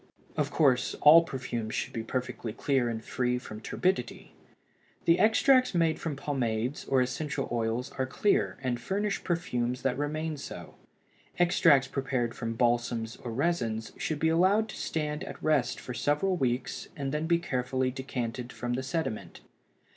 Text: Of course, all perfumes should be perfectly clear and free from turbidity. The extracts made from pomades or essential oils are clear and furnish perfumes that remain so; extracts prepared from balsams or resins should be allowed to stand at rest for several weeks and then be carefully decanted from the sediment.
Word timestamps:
Of 0.35 0.49
course, 0.49 0.95
all 1.01 1.23
perfumes 1.23 1.75
should 1.75 1.93
be 1.93 2.01
perfectly 2.01 2.53
clear 2.53 2.89
and 2.89 3.05
free 3.05 3.37
from 3.37 3.61
turbidity. 3.61 4.33
The 5.05 5.19
extracts 5.19 5.75
made 5.75 5.99
from 5.99 6.15
pomades 6.15 6.85
or 6.85 7.01
essential 7.03 7.47
oils 7.51 7.91
are 7.99 8.07
clear 8.07 8.57
and 8.63 8.81
furnish 8.81 9.23
perfumes 9.23 9.83
that 9.83 9.95
remain 9.99 10.37
so; 10.37 10.73
extracts 11.37 11.87
prepared 11.87 12.33
from 12.33 12.55
balsams 12.55 13.17
or 13.17 13.31
resins 13.31 13.91
should 13.95 14.17
be 14.17 14.29
allowed 14.29 14.69
to 14.69 14.75
stand 14.75 15.23
at 15.25 15.39
rest 15.43 15.79
for 15.79 15.93
several 15.93 16.35
weeks 16.35 16.87
and 16.95 17.11
then 17.11 17.27
be 17.27 17.37
carefully 17.37 17.91
decanted 17.91 18.51
from 18.51 18.73
the 18.73 18.81
sediment. 18.81 19.41